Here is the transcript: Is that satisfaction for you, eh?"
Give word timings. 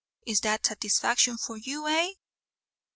Is 0.25 0.39
that 0.39 0.65
satisfaction 0.65 1.37
for 1.37 1.57
you, 1.57 1.87
eh?" 1.87 2.13